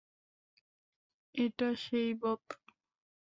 এটা 1.35 1.67
সেই 1.83 2.09
বোতাম। 2.13 2.61